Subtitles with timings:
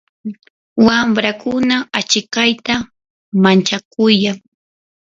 [0.85, 2.75] wamrakuna achikayta
[3.43, 4.37] manchakuyan.